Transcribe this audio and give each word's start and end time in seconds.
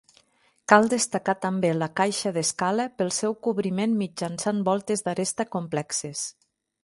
Cal 0.71 0.87
destacar 0.93 1.35
també 1.43 1.69
la 1.81 1.89
caixa 2.01 2.31
d'escala 2.37 2.87
pel 3.01 3.13
seu 3.19 3.37
cobriment 3.49 3.95
mitjançant 4.01 4.63
voltes 4.71 5.05
d'aresta 5.09 5.47
complexes. 5.57 6.25